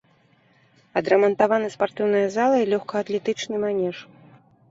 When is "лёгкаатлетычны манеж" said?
2.73-3.97